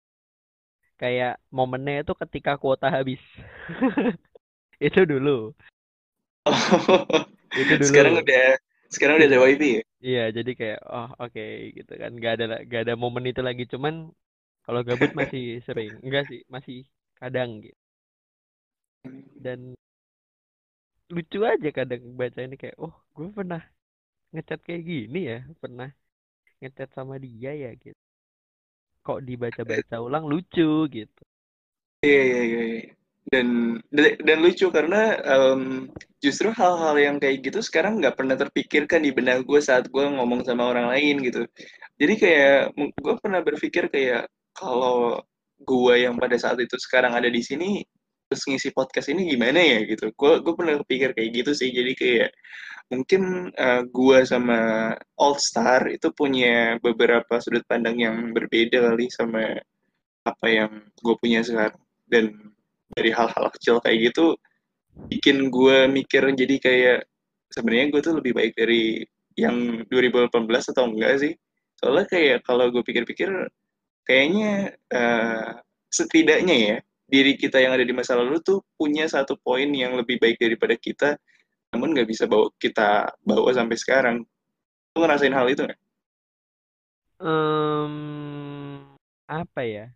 Kayak 0.97 1.41
momennya 1.53 2.07
itu 2.07 2.13
ketika 2.25 2.57
kuota 2.57 2.89
habis. 2.89 3.21
Itu 4.83 5.03
dulu. 5.05 5.53
Itu 7.61 7.73
dulu. 7.79 7.89
Sekarang 7.91 8.15
udah 8.19 8.47
sekarang 8.93 9.15
udah 9.19 9.29
ada 9.29 9.41
wifi 9.41 9.69
ya? 9.81 9.83
Iya 10.03 10.25
jadi 10.35 10.53
kayak 10.59 10.81
oh 10.83 11.09
oke 11.21 11.33
okay, 11.33 11.73
gitu 11.75 11.93
kan. 11.95 12.11
Nggak 12.17 12.33
ada 12.39 12.45
nggak 12.67 12.83
ada 12.89 12.95
momen 12.99 13.31
itu 13.31 13.39
lagi. 13.39 13.65
Cuman 13.71 14.11
kalau 14.67 14.81
gabut 14.83 15.11
masih 15.15 15.63
sering. 15.63 15.95
Enggak 16.03 16.27
sih 16.27 16.43
masih 16.51 16.87
kadang 17.19 17.63
gitu 17.63 17.82
dan 19.43 19.75
lucu 21.13 21.45
aja 21.45 21.69
kadang 21.75 22.03
baca 22.17 22.41
ini 22.41 22.57
kayak 22.57 22.79
oh 22.81 22.95
gue 23.13 23.29
pernah 23.35 23.61
ngechat 24.33 24.65
kayak 24.65 24.83
gini 24.87 25.21
ya 25.29 25.39
pernah 25.61 25.93
ngechat 26.63 26.89
sama 26.95 27.19
dia 27.19 27.53
ya 27.53 27.71
gitu. 27.77 27.99
Kok 29.03 29.21
dibaca-baca 29.27 29.99
ulang 29.99 30.25
lucu 30.31 30.87
gitu. 30.89 31.23
Iya 32.07 32.23
iya 32.23 32.43
iya, 32.43 32.63
iya. 32.79 32.83
dan 33.31 33.79
dan 33.99 34.39
lucu 34.43 34.67
karena 34.75 35.15
um, 35.23 35.87
justru 36.19 36.51
hal-hal 36.51 36.97
yang 36.99 37.17
kayak 37.23 37.47
gitu 37.47 37.63
sekarang 37.63 38.03
nggak 38.03 38.19
pernah 38.19 38.35
terpikirkan 38.35 39.03
di 39.03 39.15
benak 39.15 39.47
gue 39.47 39.61
saat 39.63 39.87
gue 39.91 40.05
ngomong 40.07 40.47
sama 40.47 40.71
orang 40.71 40.91
lain 40.91 41.23
gitu. 41.23 41.47
Jadi 41.99 42.15
kayak 42.19 42.75
gue 42.79 43.15
pernah 43.23 43.43
berpikir 43.43 43.91
kayak 43.91 44.27
kalau 44.55 45.23
gue 45.63 45.95
yang 45.99 46.19
pada 46.19 46.35
saat 46.39 46.59
itu 46.59 46.75
sekarang 46.79 47.15
ada 47.15 47.31
di 47.31 47.43
sini 47.43 47.83
terus 48.33 48.49
ngisi 48.49 48.73
podcast 48.73 49.13
ini 49.13 49.29
gimana 49.29 49.61
ya 49.61 49.85
gitu. 49.85 50.09
Gue 50.17 50.41
gue 50.41 50.57
pernah 50.57 50.81
kepikir 50.81 51.13
kayak 51.13 51.31
gitu 51.37 51.53
sih. 51.53 51.69
Jadi 51.69 51.93
kayak 51.93 52.31
mungkin 52.89 53.53
uh, 53.53 53.85
gue 53.85 54.19
sama 54.25 54.93
All 55.21 55.37
Star 55.37 55.85
itu 55.93 56.09
punya 56.17 56.81
beberapa 56.81 57.37
sudut 57.45 57.61
pandang 57.69 58.01
yang 58.01 58.33
berbeda 58.33 58.89
kali 58.89 59.13
sama 59.13 59.61
apa 60.25 60.47
yang 60.49 60.73
gue 61.05 61.15
punya 61.21 61.45
sekarang. 61.45 61.77
Dan 62.09 62.57
dari 62.97 63.13
hal-hal 63.13 63.53
kecil 63.53 63.85
kayak 63.85 64.13
gitu 64.13 64.33
bikin 65.13 65.53
gue 65.53 65.89
mikir 65.93 66.25
jadi 66.33 66.57
kayak 66.57 66.99
sebenarnya 67.53 67.87
gue 67.93 68.01
tuh 68.01 68.15
lebih 68.17 68.33
baik 68.33 68.53
dari 68.57 69.05
yang 69.37 69.85
2018 69.93 70.73
atau 70.73 70.89
enggak 70.89 71.21
sih. 71.21 71.33
Soalnya 71.77 72.09
kayak 72.09 72.39
kalau 72.49 72.73
gue 72.73 72.81
pikir-pikir 72.81 73.29
kayaknya 74.09 74.73
uh, 74.89 75.61
setidaknya 75.93 76.57
ya 76.57 76.77
diri 77.13 77.37
kita 77.37 77.61
yang 77.61 77.77
ada 77.77 77.85
di 77.85 77.93
masa 77.93 78.17
lalu 78.17 78.41
tuh 78.41 78.65
punya 78.73 79.05
satu 79.05 79.37
poin 79.37 79.69
yang 79.69 79.93
lebih 80.01 80.17
baik 80.17 80.41
daripada 80.41 80.73
kita, 80.81 81.21
namun 81.77 81.93
nggak 81.93 82.09
bisa 82.09 82.25
bawa 82.25 82.49
kita 82.57 83.13
bawa 83.21 83.53
sampai 83.53 83.77
sekarang. 83.77 84.17
Lu 84.97 85.05
ngerasain 85.05 85.37
hal 85.37 85.45
itu 85.53 85.69
nggak? 85.69 85.81
Um, 87.21 88.97
apa 89.29 89.61
ya? 89.61 89.87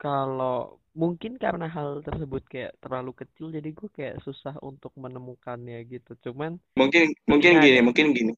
Kalau 0.00 0.80
mungkin 0.96 1.36
karena 1.36 1.68
hal 1.68 2.00
tersebut 2.00 2.42
kayak 2.48 2.72
terlalu 2.80 3.12
kecil, 3.12 3.52
jadi 3.52 3.68
gue 3.68 3.88
kayak 3.92 4.16
susah 4.24 4.56
untuk 4.64 4.96
menemukannya 4.96 5.76
gitu. 5.92 6.16
Cuman 6.24 6.56
mungkin 6.74 7.12
mungkin 7.28 7.60
gini, 7.60 7.78
ada. 7.78 7.84
mungkin 7.84 8.06
gini. 8.16 8.32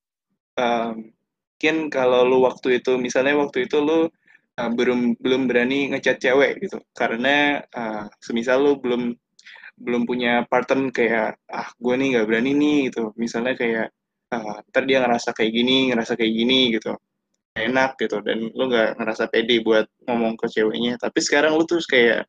Um, 0.59 1.15
mungkin 1.55 1.89
kalau 1.89 2.29
lu 2.29 2.45
waktu 2.45 2.83
itu, 2.83 2.99
misalnya 3.01 3.41
waktu 3.41 3.65
itu 3.65 3.81
lu 3.81 4.13
uh, 4.59 4.71
belum 4.71 5.19
belum 5.19 5.51
berani 5.51 5.91
ngechat 5.95 6.23
cewek 6.23 6.63
gitu. 6.63 6.79
Karena 6.95 7.63
uh, 7.75 8.07
semisal 8.23 8.63
lu 8.63 8.73
belum 8.79 9.15
belum 9.75 10.07
punya 10.07 10.47
partner 10.47 10.95
kayak 10.95 11.35
ah 11.51 11.69
gue 11.75 11.95
nih 11.99 12.09
nggak 12.19 12.27
berani 12.27 12.51
nih 12.55 12.79
gitu. 12.91 13.11
Misalnya 13.19 13.55
kayak 13.59 13.87
uh, 14.31 14.63
ntar 14.71 14.83
dia 14.87 15.03
ngerasa 15.03 15.35
kayak 15.35 15.53
gini 15.53 15.91
ngerasa 15.91 16.13
kayak 16.15 16.33
gini 16.33 16.59
gitu. 16.79 16.95
Enak 17.55 17.99
gitu. 17.99 18.19
Dan 18.23 18.51
lu 18.55 18.65
nggak 18.71 18.99
ngerasa 18.99 19.31
pede 19.31 19.63
buat 19.63 19.87
ngomong 20.07 20.39
ke 20.39 20.47
ceweknya. 20.51 20.99
Tapi 20.99 21.19
sekarang 21.23 21.59
lu 21.59 21.67
terus 21.67 21.87
kayak 21.87 22.27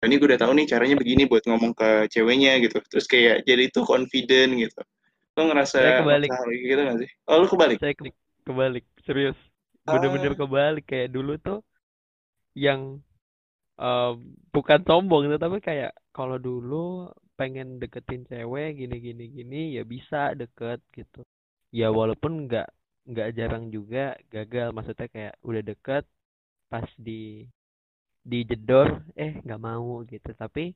ah, 0.00 0.04
ini 0.04 0.16
gue 0.20 0.28
udah 0.32 0.40
tahu 0.40 0.52
nih 0.56 0.66
caranya 0.68 0.96
begini 0.98 1.24
buat 1.28 1.44
ngomong 1.48 1.72
ke 1.76 2.08
ceweknya 2.12 2.60
gitu. 2.60 2.80
Terus 2.88 3.06
kayak 3.08 3.44
jadi 3.48 3.68
itu 3.68 3.80
confident 3.84 4.52
gitu. 4.60 4.80
Lu 5.32 5.48
ngerasa 5.48 5.80
saya 5.80 6.00
kebalik. 6.04 6.28
gitu 6.60 6.80
gak 6.84 6.98
sih? 7.00 7.10
Oh 7.24 7.40
lu 7.40 7.48
kebalik? 7.48 7.80
Saya 7.80 7.96
kebalik. 8.44 8.84
Serius 9.04 9.51
bener-bener 9.86 10.32
ah. 10.34 10.38
kebalik. 10.38 10.84
Kayak 10.88 11.08
dulu 11.14 11.32
tuh 11.38 11.60
yang 12.56 13.00
uh, 13.80 14.12
bukan 14.52 14.80
sombong 14.84 15.32
tapi 15.40 15.58
kayak 15.64 15.92
kalau 16.12 16.36
dulu 16.36 17.08
pengen 17.38 17.80
deketin 17.80 18.28
cewek 18.28 18.76
gini 18.76 18.96
gini 19.00 19.24
gini 19.32 19.60
ya 19.76 19.82
bisa 19.86 20.36
deket 20.36 20.78
gitu. 20.92 21.24
Ya 21.72 21.88
walaupun 21.88 22.46
nggak 22.46 22.68
nggak 23.08 23.28
jarang 23.38 23.72
juga 23.72 24.14
gagal. 24.30 24.70
Maksudnya 24.76 25.08
kayak 25.08 25.34
udah 25.42 25.62
deket 25.64 26.04
pas 26.70 26.88
di 26.96 27.48
di 28.22 28.38
jedor 28.46 29.02
eh 29.16 29.40
nggak 29.42 29.62
mau 29.62 30.04
gitu. 30.06 30.30
Tapi 30.36 30.72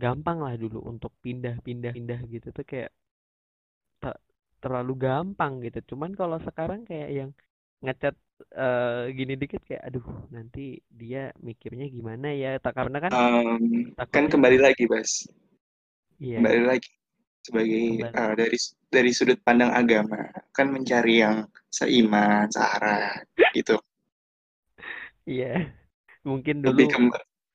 gampang 0.00 0.40
lah 0.40 0.56
dulu 0.56 0.80
untuk 0.88 1.12
pindah-pindah 1.20 1.92
pindah 1.92 2.20
gitu 2.32 2.48
tuh 2.56 2.64
kayak 2.64 2.90
terlalu 4.60 4.92
gampang 4.96 5.60
gitu. 5.64 5.80
Cuman 5.92 6.12
kalau 6.12 6.36
sekarang 6.40 6.84
kayak 6.84 7.10
yang 7.10 7.30
ngechat 7.80 8.14
uh, 8.56 9.08
gini 9.12 9.34
dikit 9.40 9.64
kayak 9.64 9.88
aduh 9.88 10.04
nanti 10.28 10.80
dia 10.88 11.32
mikirnya 11.40 11.88
gimana 11.88 12.32
ya? 12.32 12.60
Tak 12.60 12.76
karena 12.76 12.96
kan 13.00 13.10
um, 13.12 13.92
kan 14.08 14.28
kembali 14.28 14.58
lagi 14.60 14.84
bas. 14.84 15.28
Yeah. 16.20 16.44
kembali 16.44 16.62
lagi 16.68 16.90
sebagai 17.40 17.84
Uh, 18.10 18.34
dari 18.36 18.58
dari 18.92 19.10
sudut 19.16 19.40
pandang 19.40 19.72
agama. 19.72 20.28
Kan 20.52 20.72
mencari 20.72 21.24
yang 21.24 21.48
seiman 21.72 22.52
searah 22.52 23.24
gitu. 23.56 23.80
Iya. 25.24 25.56
Yeah. 25.56 25.60
mungkin 26.20 26.60
dulu 26.60 26.84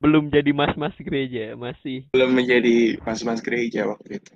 belum 0.01 0.33
jadi 0.33 0.51
mas-mas 0.57 0.97
gereja 0.97 1.53
masih. 1.53 2.09
belum 2.09 2.33
menjadi 2.33 2.97
mas-mas 3.05 3.45
gereja 3.45 3.85
waktu 3.85 4.17
itu. 4.17 4.33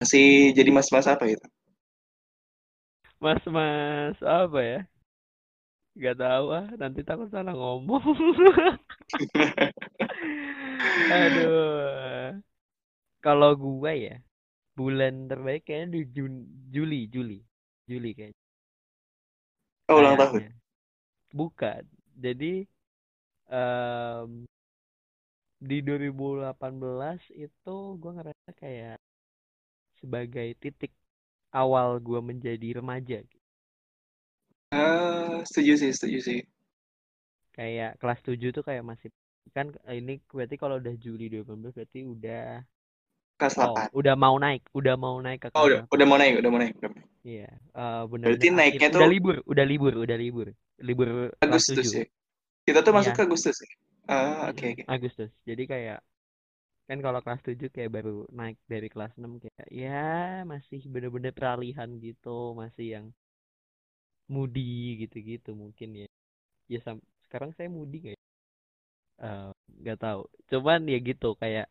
Masih 0.00 0.56
jadi 0.56 0.72
mas-mas 0.72 1.04
apa 1.04 1.28
itu 1.28 1.44
mas-mas 3.20 4.16
apa 4.24 4.60
ya? 4.64 4.80
Gak 6.00 6.16
tahu 6.16 6.46
ah, 6.56 6.68
nanti 6.80 7.04
takut 7.04 7.28
salah 7.28 7.52
ngomong. 7.52 8.00
Aduh. 11.12 12.40
Kalau 13.20 13.52
gua 13.52 13.92
ya, 13.92 14.16
bulan 14.72 15.28
terbaik 15.28 15.68
kayaknya 15.68 16.00
di 16.00 16.00
Jun 16.08 16.48
Juli, 16.72 17.04
Juli. 17.12 17.38
Juli 17.84 18.10
kayaknya. 18.16 18.40
Oh, 19.92 20.00
ulang 20.00 20.16
tahun. 20.16 20.56
Bukan. 21.36 21.82
Jadi 22.16 22.64
um, 23.52 24.48
di 25.60 25.84
2018 25.84 26.56
itu 27.36 27.76
gua 28.00 28.12
ngerasa 28.16 28.50
kayak 28.56 28.96
sebagai 30.00 30.56
titik 30.56 30.96
awal 31.50 31.98
gue 31.98 32.20
menjadi 32.22 32.78
remaja 32.78 33.22
gitu. 33.22 33.48
Uh, 34.70 35.42
setuju 35.42 35.82
sih, 35.82 35.90
setuju 35.90 36.18
sih. 36.22 36.40
Kayak 37.50 37.98
kelas 37.98 38.20
7 38.22 38.38
tuh 38.54 38.62
kayak 38.62 38.86
masih 38.86 39.10
kan 39.50 39.74
ini 39.90 40.22
berarti 40.30 40.54
kalau 40.54 40.78
udah 40.78 40.94
Juli 40.94 41.26
2019 41.26 41.74
berarti 41.74 42.00
udah 42.06 42.62
kelas 43.34 43.56
oh, 43.58 43.74
8. 43.74 43.98
udah 43.98 44.14
mau 44.14 44.36
naik, 44.38 44.62
udah 44.70 44.94
mau 44.94 45.16
naik 45.18 45.40
ke 45.42 45.48
Oh, 45.56 45.66
udah, 45.66 45.88
udah 45.90 46.06
mau 46.06 46.18
naik, 46.20 46.38
udah 46.38 46.50
mau 46.52 46.60
naik, 46.60 46.74
udah 46.78 46.90
Iya, 47.20 47.50
uh, 47.76 48.08
benar. 48.08 48.26
Berarti 48.32 48.48
naiknya 48.48 48.88
tuh 48.88 49.00
udah 49.00 49.10
libur, 49.10 49.36
udah 49.44 49.64
libur, 49.66 49.94
udah 49.96 50.16
libur. 50.16 50.46
Libur 50.80 51.08
Agustus 51.44 51.92
ya. 51.92 52.04
Kita 52.64 52.80
tuh 52.80 52.92
iya. 52.94 52.98
masuk 53.02 53.12
ke 53.12 53.22
Agustus 53.28 53.56
ya. 53.60 53.72
Ah, 54.08 54.48
oke 54.48 54.56
okay, 54.56 54.68
oke. 54.72 54.82
Okay. 54.84 54.84
Agustus. 54.88 55.30
Jadi 55.44 55.62
kayak 55.68 55.98
kan 56.90 56.98
kalau 57.06 57.20
kelas 57.24 57.42
7 57.46 57.70
kayak 57.74 57.90
baru 57.96 58.26
naik 58.38 58.58
dari 58.72 58.88
kelas 58.94 59.12
6 59.14 59.38
kayak 59.42 59.66
ya 59.70 60.42
masih 60.52 60.80
bener-bener 60.92 61.30
peralihan 61.38 61.90
gitu 62.06 62.58
masih 62.60 62.86
yang 62.98 63.06
moody 64.34 64.98
gitu-gitu 65.06 65.50
mungkin 65.62 65.88
ya. 66.02 66.08
Ya 66.72 66.78
sekarang 67.26 67.50
saya 67.56 67.68
moody 67.70 67.96
nggak 68.02 68.16
ya? 68.18 68.20
Uh, 69.20 69.50
nggak 69.82 69.98
tahu. 70.02 70.20
Cuman 70.50 70.80
ya 70.92 70.98
gitu 70.98 71.28
kayak 71.42 71.66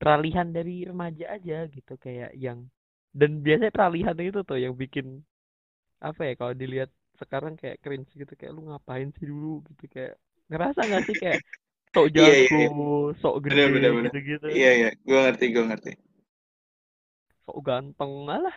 peralihan 0.00 0.48
dari 0.50 0.84
remaja 0.90 1.24
aja 1.36 1.64
gitu 1.70 1.94
kayak 1.96 2.34
yang 2.36 2.66
dan 3.14 3.40
biasanya 3.46 3.72
peralihan 3.72 4.16
itu 4.18 4.40
tuh 4.42 4.58
yang 4.58 4.74
bikin 4.74 5.22
apa 6.02 6.28
ya 6.28 6.34
kalau 6.36 6.52
dilihat 6.52 6.90
sekarang 7.22 7.54
kayak 7.54 7.78
cringe 7.80 8.10
gitu 8.12 8.32
kayak 8.34 8.52
lu 8.52 8.66
ngapain 8.68 9.08
sih 9.16 9.26
dulu 9.30 9.62
gitu 9.70 9.84
kayak 9.94 10.18
ngerasa 10.50 10.80
nggak 10.84 11.04
sih 11.08 11.16
kayak 11.22 11.40
sok 11.94 12.06
jago, 12.10 12.26
iya, 12.26 12.36
iya. 12.42 12.66
iya. 12.66 12.68
sok 13.22 13.34
gede 13.46 13.54
bener, 13.54 13.68
bener, 13.70 13.90
bener. 13.94 14.10
gitu-gitu. 14.10 14.46
Iya 14.50 14.70
iya, 14.74 14.88
gue 14.98 15.20
ngerti, 15.30 15.44
gue 15.54 15.64
ngerti. 15.64 15.92
Sok 17.46 17.58
ganteng 17.62 18.12
malah. 18.26 18.56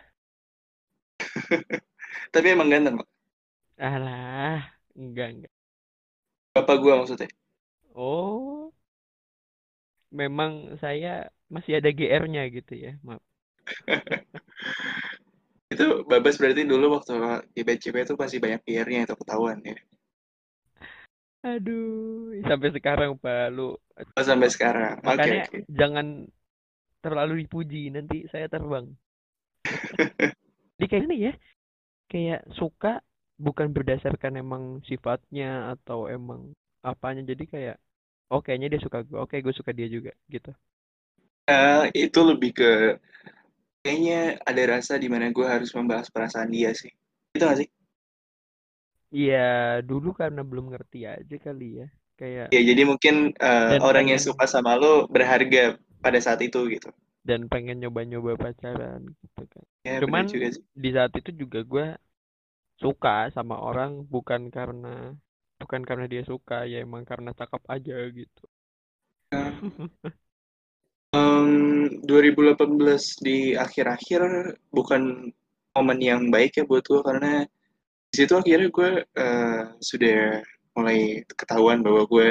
Tapi 2.34 2.48
emang 2.50 2.74
ganteng, 2.74 2.98
Pak. 2.98 3.08
Alah, 3.78 4.74
enggak 4.98 5.30
enggak. 5.38 5.54
Bapak 6.58 6.76
gue 6.82 6.94
maksudnya. 6.98 7.30
Oh. 7.94 8.74
Memang 10.10 10.82
saya 10.82 11.30
masih 11.54 11.78
ada 11.78 11.94
GR-nya 11.94 12.50
gitu 12.50 12.74
ya, 12.74 12.98
maaf. 13.06 13.22
itu 15.74 15.86
Babas 16.08 16.40
berarti 16.40 16.64
dulu 16.64 16.96
waktu 16.96 17.44
di 17.52 17.62
BCP 17.62 18.08
itu 18.08 18.16
masih 18.16 18.40
banyak 18.40 18.64
GR-nya 18.64 19.06
itu 19.06 19.16
ketahuan 19.20 19.60
ya. 19.62 19.76
Aduh, 21.46 22.34
sampai 22.46 22.70
sekarang 22.74 23.18
Pak 23.22 23.54
lu. 23.54 23.78
Oh, 23.98 24.26
sampai 24.26 24.50
sekarang. 24.50 25.02
Makanya 25.06 25.46
okay, 25.46 25.62
okay. 25.62 25.62
jangan 25.70 26.26
terlalu 27.02 27.46
dipuji 27.46 27.94
nanti 27.94 28.26
saya 28.34 28.50
terbang. 28.50 28.90
Jadi 30.78 30.86
kayak 30.90 31.04
ini 31.10 31.18
ya, 31.30 31.34
kayak 32.10 32.42
suka 32.58 33.02
bukan 33.38 33.70
berdasarkan 33.70 34.42
emang 34.42 34.82
sifatnya 34.90 35.78
atau 35.78 36.10
emang 36.10 36.58
apanya 36.82 37.22
jadi 37.22 37.44
kayak 37.46 37.78
oh 38.34 38.42
kayaknya 38.42 38.74
dia 38.74 38.82
suka 38.82 39.06
gue 39.06 39.18
oke 39.18 39.38
gue 39.38 39.54
suka 39.54 39.70
dia 39.78 39.86
juga 39.86 40.10
gitu 40.26 40.50
uh, 41.46 41.86
itu 41.94 42.20
lebih 42.26 42.58
ke 42.58 42.98
kayaknya 43.86 44.42
ada 44.42 44.64
rasa 44.74 44.98
di 44.98 45.06
mana 45.06 45.30
gue 45.30 45.46
harus 45.46 45.70
membahas 45.78 46.10
perasaan 46.10 46.50
dia 46.50 46.74
sih 46.74 46.90
itu 47.38 47.44
gak 47.46 47.62
sih 47.62 47.70
Iya, 49.14 49.80
dulu 49.88 50.12
karena 50.12 50.42
belum 50.44 50.72
ngerti 50.72 51.08
aja 51.08 51.36
kali 51.40 51.84
ya. 51.84 51.88
Kayak 52.18 52.48
Ya, 52.52 52.62
jadi 52.64 52.82
mungkin 52.88 53.16
uh, 53.40 53.78
orang 53.80 54.10
pengen, 54.10 54.12
yang 54.18 54.22
suka 54.24 54.46
sama 54.50 54.76
lo 54.76 55.06
berharga 55.08 55.78
pada 56.02 56.20
saat 56.20 56.40
itu 56.44 56.60
gitu. 56.72 56.90
Dan 57.28 57.52
pengen 57.52 57.84
nyoba-nyoba 57.84 58.40
pacaran 58.40 59.04
gitu 59.22 59.44
kan. 59.52 59.66
Ya, 59.84 60.00
Cuman 60.02 60.26
juga 60.28 60.48
sih. 60.56 60.64
di 60.76 60.90
saat 60.96 61.12
itu 61.20 61.32
juga 61.36 61.60
gue 61.64 61.86
suka 62.80 63.28
sama 63.36 63.56
orang 63.58 64.06
bukan 64.08 64.48
karena 64.54 65.12
bukan 65.58 65.82
karena 65.84 66.06
dia 66.06 66.24
suka 66.24 66.64
ya 66.70 66.78
emang 66.86 67.04
karena 67.04 67.34
cakep 67.34 67.64
aja 67.68 67.98
gitu. 68.14 68.44
um, 71.14 71.50
2018 72.06 73.18
di 73.20 73.58
akhir-akhir 73.58 74.22
bukan 74.72 75.32
momen 75.76 76.00
yang 76.02 76.22
baik 76.34 76.58
ya 76.58 76.64
buat 76.66 76.86
gue 76.86 77.02
karena 77.06 77.46
di 78.12 78.24
situ 78.24 78.34
akhirnya 78.34 78.70
gue 78.72 78.90
uh, 79.04 79.62
sudah 79.84 80.42
mulai 80.78 81.26
ketahuan 81.36 81.82
bahwa 81.82 82.06
gue 82.08 82.28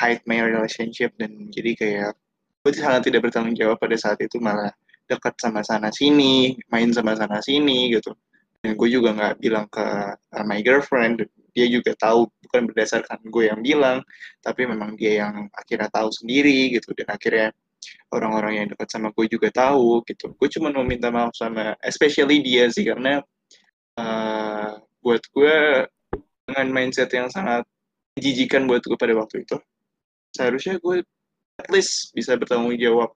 hide 0.00 0.24
my 0.24 0.40
relationship 0.40 1.12
dan 1.20 1.52
jadi 1.52 1.70
kayak 1.76 2.12
gue 2.62 2.72
sangat 2.72 3.10
tidak 3.10 3.28
bertanggung 3.28 3.58
jawab 3.58 3.76
pada 3.76 3.94
saat 3.98 4.18
itu 4.22 4.38
malah 4.40 4.70
dekat 5.10 5.34
sama 5.36 5.60
sana 5.66 5.90
sini 5.92 6.56
main 6.70 6.88
sama 6.94 7.12
sana 7.18 7.42
sini 7.42 7.92
gitu. 7.92 8.14
Dan 8.62 8.78
gue 8.78 8.88
juga 8.88 9.10
nggak 9.12 9.34
bilang 9.42 9.66
ke 9.68 9.86
uh, 10.16 10.44
my 10.46 10.62
girlfriend 10.62 11.26
dia 11.52 11.68
juga 11.68 11.92
tahu 11.98 12.30
bukan 12.48 12.70
berdasarkan 12.72 13.20
gue 13.28 13.44
yang 13.50 13.60
bilang 13.60 14.00
tapi 14.40 14.64
memang 14.64 14.96
dia 14.96 15.26
yang 15.26 15.50
akhirnya 15.52 15.90
tahu 15.92 16.08
sendiri 16.14 16.72
gitu. 16.72 16.94
Dan 16.96 17.10
akhirnya 17.12 17.50
orang-orang 18.14 18.62
yang 18.62 18.66
dekat 18.70 18.88
sama 18.88 19.10
gue 19.12 19.26
juga 19.26 19.50
tahu 19.50 20.06
gitu. 20.06 20.32
Gue 20.38 20.48
cuma 20.48 20.70
mau 20.70 20.86
minta 20.86 21.10
maaf 21.10 21.34
sama 21.34 21.74
especially 21.82 22.40
dia 22.40 22.70
sih 22.70 22.86
karena 22.86 23.20
uh, 23.98 24.78
buat 25.02 25.22
gue 25.34 25.56
dengan 26.46 26.66
mindset 26.70 27.10
yang 27.12 27.28
sangat 27.28 27.66
menjijikan 28.16 28.64
buat 28.70 28.82
gue 28.86 28.96
pada 28.96 29.12
waktu 29.18 29.42
itu 29.44 29.58
seharusnya 30.32 30.78
gue 30.80 31.04
at 31.60 31.68
least 31.68 32.14
bisa 32.16 32.38
bertanggung 32.38 32.74
jawab 32.80 33.12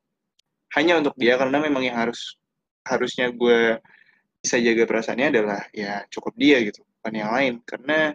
hanya 0.76 0.98
untuk 1.00 1.14
dia 1.16 1.38
karena 1.38 1.62
memang 1.62 1.86
yang 1.86 1.96
harus 1.96 2.36
harusnya 2.86 3.30
gue 3.30 3.78
bisa 4.42 4.62
jaga 4.62 4.84
perasaannya 4.86 5.26
adalah 5.34 5.60
ya 5.74 6.06
cukup 6.12 6.34
dia 6.38 6.62
gitu 6.62 6.82
bukan 7.00 7.14
yang 7.14 7.30
lain. 7.34 7.54
Karena 7.66 8.14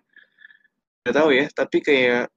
nggak 1.01 1.15
tahu 1.15 1.29
ya 1.33 1.45
tapi 1.51 1.77
kayak 1.83 2.29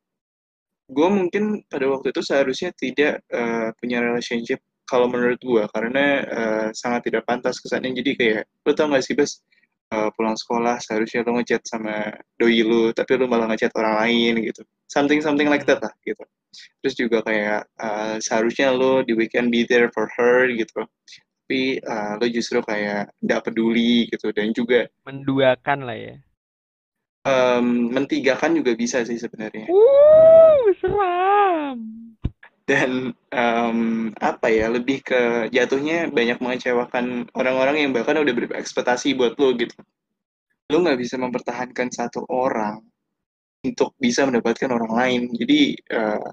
gue 0.88 1.08
mungkin 1.08 1.64
pada 1.68 1.86
waktu 1.88 2.12
itu 2.12 2.20
seharusnya 2.24 2.70
tidak 2.76 3.24
uh, 3.32 3.72
punya 3.78 4.00
relationship 4.04 4.60
kalau 4.84 5.08
menurut 5.08 5.40
gue 5.40 5.64
karena 5.72 6.04
uh, 6.28 6.68
sangat 6.74 7.08
tidak 7.08 7.22
pantas 7.24 7.60
kesannya. 7.62 7.94
Jadi 7.94 8.10
kayak 8.18 8.42
lo 8.66 8.72
tau 8.74 8.90
gak 8.92 9.04
sih 9.04 9.16
bes 9.16 9.40
uh, 9.92 10.08
pulang 10.14 10.38
sekolah 10.38 10.80
seharusnya 10.80 11.26
lo 11.26 11.36
ngechat 11.40 11.66
sama 11.66 12.14
doi 12.38 12.62
lu 12.64 12.94
tapi 12.94 13.18
lo 13.18 13.28
malah 13.28 13.50
ngechat 13.50 13.74
orang 13.76 14.00
lain 14.06 14.46
gitu. 14.46 14.62
Something 14.88 15.20
something 15.20 15.50
like 15.50 15.66
that 15.66 15.82
lah 15.82 15.92
gitu. 16.06 16.22
Terus 16.80 16.94
juga 16.94 17.18
kayak 17.26 17.66
uh, 17.82 18.16
seharusnya 18.22 18.70
lo 18.70 19.02
di 19.02 19.12
weekend 19.12 19.50
be 19.50 19.66
there 19.66 19.90
for 19.90 20.06
her 20.14 20.46
gitu. 20.48 20.86
Tapi 21.44 21.82
uh, 21.82 22.16
lo 22.16 22.26
justru 22.30 22.62
kayak 22.62 23.10
tidak 23.20 23.40
peduli 23.50 24.06
gitu. 24.08 24.30
Dan 24.30 24.54
juga 24.54 24.86
menduakan 25.04 25.78
lah 25.84 25.98
ya. 25.98 26.16
Um, 27.24 27.88
mentigakan 27.88 28.52
juga 28.60 28.76
bisa 28.76 29.00
sih 29.02 29.16
sebenarnya. 29.16 29.66
Uh 29.72 30.68
seram 30.80 32.03
dan 32.64 33.12
um, 33.28 34.08
apa 34.24 34.48
ya 34.48 34.72
lebih 34.72 35.04
ke 35.04 35.52
jatuhnya 35.52 36.08
banyak 36.08 36.40
mengecewakan 36.40 37.28
orang-orang 37.36 37.84
yang 37.84 37.90
bahkan 37.92 38.16
udah 38.16 38.32
berekspektasi 38.32 39.12
buat 39.20 39.36
lo 39.36 39.52
gitu. 39.52 39.76
Lo 40.72 40.80
nggak 40.80 40.96
bisa 40.96 41.20
mempertahankan 41.20 41.92
satu 41.92 42.24
orang 42.32 42.80
untuk 43.68 43.92
bisa 44.00 44.24
mendapatkan 44.24 44.72
orang 44.72 44.92
lain. 44.96 45.22
Jadi 45.36 45.76
uh, 45.92 46.24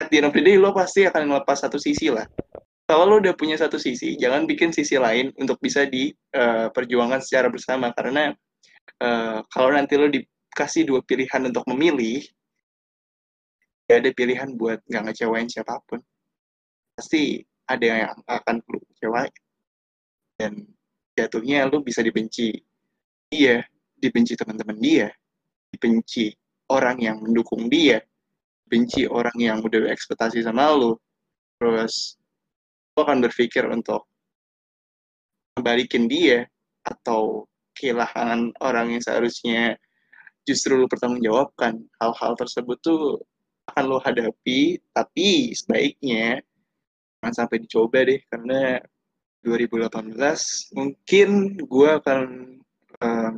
at 0.00 0.08
the 0.08 0.24
end 0.24 0.32
of 0.32 0.32
the 0.32 0.40
day 0.40 0.56
lo 0.56 0.72
pasti 0.72 1.04
akan 1.04 1.28
melepas 1.28 1.60
satu 1.60 1.76
sisi 1.76 2.08
lah. 2.08 2.24
Kalau 2.88 3.04
lo 3.04 3.20
udah 3.20 3.36
punya 3.36 3.60
satu 3.60 3.76
sisi 3.76 4.16
jangan 4.16 4.48
bikin 4.48 4.72
sisi 4.72 4.96
lain 4.96 5.36
untuk 5.36 5.60
bisa 5.60 5.84
diperjuangkan 5.84 7.20
uh, 7.20 7.24
secara 7.24 7.52
bersama. 7.52 7.92
Karena 7.92 8.32
uh, 9.04 9.44
kalau 9.52 9.76
nanti 9.76 10.00
lo 10.00 10.08
dikasih 10.08 10.88
dua 10.88 11.04
pilihan 11.04 11.44
untuk 11.44 11.68
memilih 11.68 12.24
gak 13.92 14.08
ada 14.08 14.10
pilihan 14.16 14.56
buat 14.56 14.80
nggak 14.88 15.12
ngecewain 15.12 15.52
siapa 15.52 15.76
pun. 15.84 16.00
Pasti 16.96 17.44
ada 17.68 18.08
yang 18.08 18.16
akan 18.24 18.56
lu 18.72 18.80
kecewain. 18.88 19.28
Dan 20.40 20.64
jatuhnya 21.12 21.68
lu 21.68 21.84
bisa 21.84 22.00
dibenci 22.00 22.56
dia 23.28 23.60
dibenci 24.00 24.32
teman-teman 24.32 24.80
dia 24.80 25.12
dibenci 25.68 26.32
orang 26.72 26.96
yang 27.04 27.20
mendukung 27.20 27.68
dia 27.68 28.00
benci 28.64 29.04
orang 29.04 29.36
yang 29.36 29.60
udah 29.60 29.92
ekspektasi 29.92 30.40
sama 30.40 30.72
lu. 30.72 30.96
Terus 31.60 32.16
lu 32.96 33.00
akan 33.04 33.20
berpikir 33.28 33.68
untuk 33.68 34.08
kembalikin 35.52 36.08
dia 36.08 36.48
atau 36.80 37.44
kehilangan 37.76 38.56
orang 38.64 38.96
yang 38.96 39.04
seharusnya 39.04 39.76
justru 40.48 40.80
lu 40.80 40.88
pertanggungjawabkan. 40.88 41.76
Hal-hal 42.00 42.32
tersebut 42.40 42.80
tuh 42.80 43.20
akan 43.70 43.84
lo 43.86 43.98
hadapi, 44.02 44.80
tapi 44.90 45.54
sebaiknya 45.54 46.42
jangan 47.20 47.34
sampai 47.34 47.62
dicoba 47.62 48.02
deh, 48.02 48.20
karena 48.26 48.82
2018 49.42 50.14
mungkin 50.74 51.28
gue 51.58 51.88
akan 51.98 52.20
um, 53.02 53.34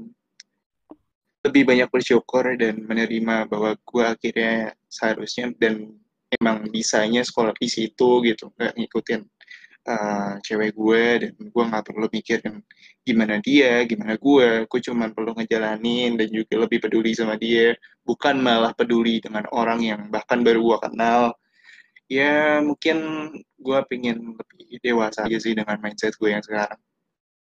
lebih 1.44 1.68
banyak 1.68 1.88
bersyukur 1.92 2.56
dan 2.56 2.80
menerima 2.84 3.48
bahwa 3.48 3.76
gue 3.76 4.04
akhirnya 4.04 4.72
seharusnya 4.88 5.52
dan 5.60 5.92
emang 6.40 6.64
bisanya 6.72 7.20
sekolah 7.20 7.52
di 7.56 7.68
situ 7.68 8.24
gitu, 8.24 8.48
nggak 8.56 8.74
ngikutin 8.80 9.22
uh, 9.84 10.40
cewek 10.40 10.72
gue 10.74 11.04
dan 11.28 11.32
gue 11.38 11.64
nggak 11.64 11.84
perlu 11.84 12.06
mikirin 12.10 12.64
gimana 13.04 13.36
dia, 13.44 13.84
gimana 13.84 14.16
gue, 14.16 14.64
gue 14.64 14.80
cuma 14.80 15.12
perlu 15.12 15.36
ngejalanin 15.36 16.16
dan 16.16 16.28
juga 16.32 16.64
lebih 16.64 16.80
peduli 16.80 17.12
sama 17.12 17.36
dia, 17.36 17.76
bukan 18.04 18.40
malah 18.40 18.72
peduli 18.72 19.20
dengan 19.20 19.44
orang 19.52 19.80
yang 19.84 20.00
bahkan 20.08 20.40
baru 20.40 20.60
gue 20.64 20.78
kenal. 20.88 21.22
Ya 22.08 22.60
mungkin 22.60 22.96
gue 23.60 23.78
pengen 23.88 24.36
lebih 24.36 24.80
dewasa 24.84 25.24
aja 25.24 25.38
sih 25.40 25.56
dengan 25.56 25.76
mindset 25.80 26.16
gue 26.16 26.32
yang 26.32 26.44
sekarang. 26.44 26.80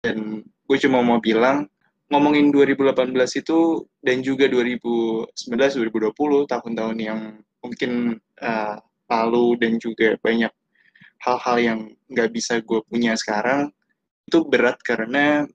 Dan 0.04 0.44
gue 0.44 0.78
cuma 0.82 1.02
mau 1.02 1.18
bilang, 1.22 1.70
ngomongin 2.14 2.54
2018 2.54 3.42
itu 3.42 3.90
dan 4.06 4.22
juga 4.22 4.46
2019-2020 4.46 6.46
tahun-tahun 6.46 6.98
yang 7.02 7.42
mungkin 7.64 8.22
uh, 8.44 8.78
lalu 9.10 9.58
dan 9.58 9.82
juga 9.82 10.14
banyak 10.22 10.54
hal-hal 11.24 11.58
yang 11.60 11.80
nggak 12.12 12.30
bisa 12.36 12.60
gue 12.60 12.84
punya 12.84 13.16
sekarang 13.16 13.72
itu 14.28 14.40
berat 14.48 14.80
karena 14.84 15.48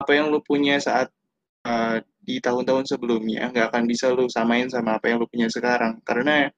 apa 0.00 0.12
yang 0.16 0.32
lo 0.32 0.40
punya 0.40 0.80
saat 0.80 1.12
uh, 1.68 2.00
di 2.20 2.40
tahun-tahun 2.40 2.88
sebelumnya 2.88 3.52
nggak 3.52 3.74
akan 3.74 3.84
bisa 3.84 4.12
lo 4.12 4.24
samain 4.30 4.68
sama 4.70 4.96
apa 4.96 5.12
yang 5.12 5.18
lo 5.20 5.28
punya 5.28 5.48
sekarang. 5.52 6.00
Karena 6.00 6.48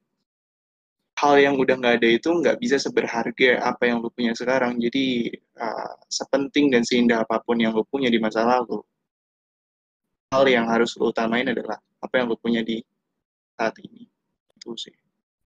hal 1.19 1.33
yang 1.39 1.55
udah 1.59 1.75
nggak 1.77 1.95
ada 2.01 2.09
itu 2.09 2.29
nggak 2.31 2.57
bisa 2.63 2.77
seberharga 2.79 3.59
apa 3.63 3.83
yang 3.89 3.99
lo 3.99 4.09
punya 4.13 4.31
sekarang. 4.37 4.79
Jadi 4.79 5.33
uh, 5.59 5.93
sepenting 6.07 6.71
dan 6.71 6.83
seindah 6.87 7.27
apa 7.27 7.43
pun 7.43 7.59
yang 7.59 7.75
lo 7.75 7.83
punya 7.87 8.07
di 8.07 8.19
masa 8.21 8.47
lalu 8.47 8.79
hal 10.33 10.43
yang 10.49 10.65
harus 10.65 10.97
lo 10.97 11.13
utamain 11.13 11.45
adalah 11.45 11.77
apa 12.01 12.13
yang 12.17 12.31
lo 12.31 12.37
punya 12.39 12.63
di 12.63 12.79
saat 13.59 13.75
ini. 13.83 14.07
Itu 14.55 14.73
sih 14.79 15.02